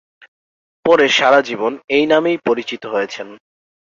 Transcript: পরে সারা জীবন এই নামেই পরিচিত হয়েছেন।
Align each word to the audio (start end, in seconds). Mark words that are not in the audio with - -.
পরে 0.85 1.05
সারা 1.09 1.39
জীবন 1.41 1.71
এই 1.89 2.05
নামেই 2.05 2.37
পরিচিত 2.47 2.83
হয়েছেন। 2.85 3.27